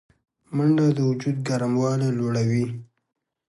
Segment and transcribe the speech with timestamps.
[0.55, 2.65] منډه د وجود ګرموالی لوړوي